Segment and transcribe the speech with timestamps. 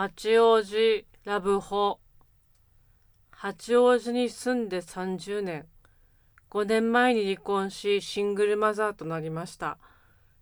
[0.00, 1.98] 八王子ラブホ。
[3.32, 5.66] 八王子に住んで30年。
[6.50, 9.76] 5年前に離婚しシングルマザーとなりました。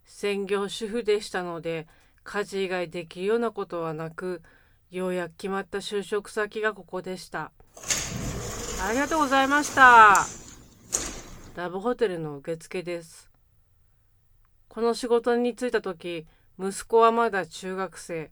[0.04, 1.86] 専業主婦でしたので
[2.22, 4.42] 家事以外できるようなことはなく
[4.90, 7.50] ようやく決まった就職先がここでした。
[8.86, 10.16] ありがとうございました。
[11.54, 13.30] ラブホテルの受付です。
[14.68, 16.26] この仕事に就いた時
[16.60, 18.30] 息子はまだ中学生。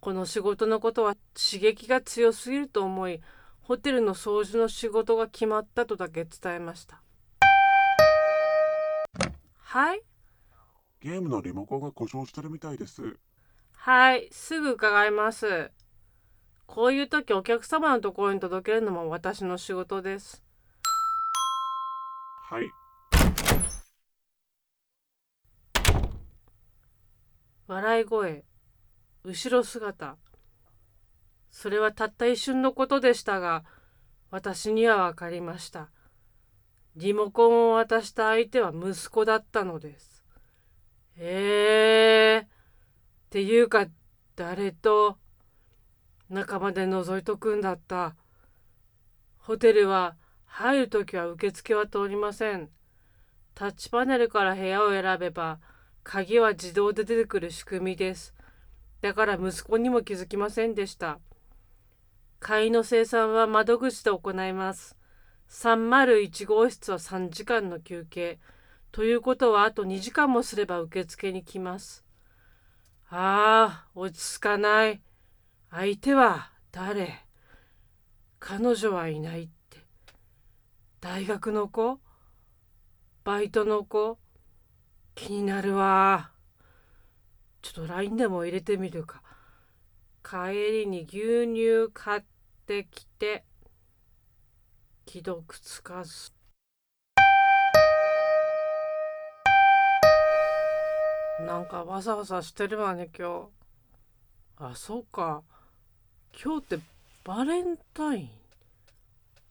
[0.00, 3.20] この仕事のことは刺激が強すぎると思い
[3.60, 7.02] ホテルの掃除の仕事が決まったとだけ伝えました。
[9.58, 10.02] はい。
[11.00, 13.16] ゲームのリモコンが故障してるみたいです。
[13.72, 14.28] はい。
[14.32, 15.70] すぐ伺います。
[16.66, 20.42] こういう時お客様のところに届けるのも私の仕事です。
[22.48, 22.70] はい。
[27.66, 28.44] 笑い声
[29.24, 30.16] 後ろ姿。
[31.50, 33.64] それはたった一瞬のことでしたが
[34.30, 35.90] 私には分かりました。
[36.96, 40.24] リモコンを渡した相手は息子だったのです。
[41.16, 42.46] えーっ
[43.30, 43.86] ていうか
[44.36, 45.18] 誰と
[46.28, 48.16] 中まで覗いとくんだった。
[49.38, 52.70] ホテルは入るときは受付は通りません。
[53.54, 55.60] タッチパネルから部屋を選べば
[56.02, 58.34] 鍵は自動で出てくる仕組みです。
[59.00, 61.18] だから息子にも気づきませんでした。
[62.38, 64.96] 会員の生産は窓口で行います。
[65.48, 68.38] 301号室は3時間の休憩。
[68.92, 72.04] ということはあと2時間もすれば受付に来ます。
[73.08, 75.02] ああ、落ち着かない。
[75.70, 77.24] 相手は誰？
[78.38, 79.78] 彼女はいないって。
[81.00, 82.00] 大学の子？
[83.24, 84.18] バイトの子？
[85.14, 86.30] 気になるわ。
[87.62, 89.22] ちょっと LINE でも入れてみるか。
[90.22, 92.22] 帰りに牛乳買っ
[92.66, 93.44] てきて、
[95.08, 96.32] 既読つかず。
[101.46, 103.48] なんかわさわさしてるわね、今
[104.58, 104.62] 日。
[104.62, 105.42] あ、そうか。
[106.42, 106.84] 今日って
[107.24, 108.30] バレンタイン？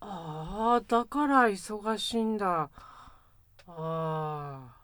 [0.01, 2.69] ああ、だから忙しいんだ。
[2.69, 2.69] あ
[3.67, 4.78] あ。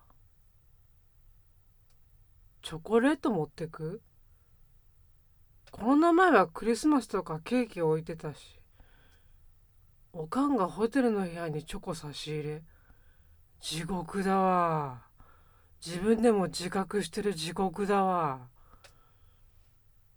[2.65, 4.01] チョコレート持ってく？
[5.69, 8.59] コロナ前はクリスマスとかケーキ置いてたし。
[10.13, 12.63] おかんがホテルの部屋にチョコ差し入れ。
[13.61, 15.03] 地獄だわ。
[15.85, 18.47] 自分でも自覚してる地獄だわ。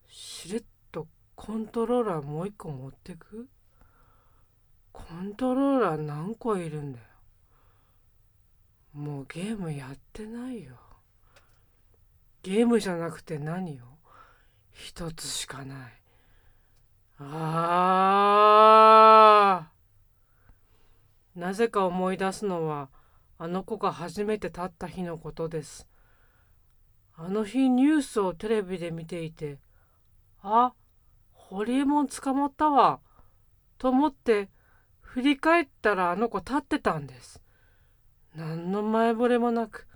[0.07, 3.47] しれっとコントローラーもう一個持ってく？
[4.93, 7.05] コントローラー何個いるんだよ。
[8.95, 10.77] もうゲームやってないよ。
[12.43, 13.85] ゲームじゃなくて何よ
[14.71, 15.79] 一つしかない。
[17.19, 21.41] あー。
[21.41, 22.91] なぜか思い出すのは
[23.39, 25.89] あの子が初めて立った日のことです。
[27.17, 29.59] あの日ニュースをテレビで見ていて
[30.43, 30.73] あ
[31.33, 33.01] ホリエモン捕まったわ
[33.79, 34.49] と思って
[35.01, 37.43] 振り返ったらあの子立ってたんです。
[38.37, 39.89] 何の前触れもなく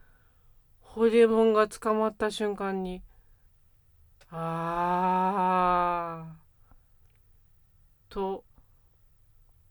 [0.94, 3.02] ホリエモンが捕まった瞬間に。
[4.30, 8.14] あー。
[8.14, 8.44] と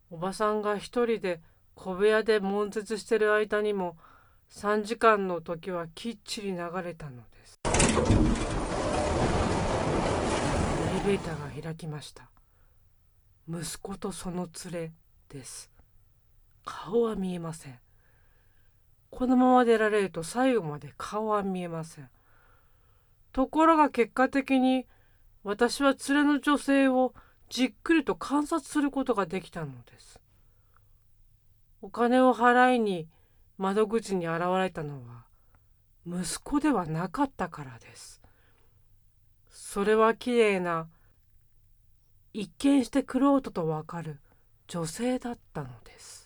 [0.10, 1.40] おばさんが一人で
[1.76, 3.98] 小部屋で悶絶してる間にも
[4.50, 7.60] 3時間の時はきっちり流れたのです。
[7.66, 7.70] エ
[11.08, 12.32] レベーターが開きました。
[13.48, 14.92] 息子とその連れ
[15.30, 15.70] です。
[16.66, 17.80] 顔は見えません。
[19.12, 22.10] このまま出られると最後まで顔は見えません。
[23.32, 24.88] ところが結果的に
[25.44, 27.14] 私は連れの女性を
[27.50, 30.20] じっくりと観察することができたのです。
[31.82, 33.08] お金を払いに
[33.58, 35.26] 窓口に現れたのは
[36.06, 38.22] 息子ではなかったからです。
[39.50, 40.88] それはきれいな
[42.34, 44.20] 一見して玄人とわかる
[44.68, 46.21] 女性だったのです。